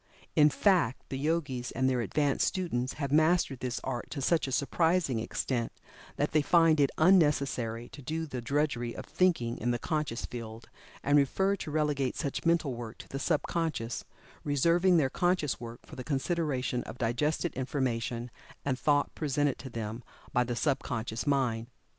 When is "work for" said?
15.59-15.95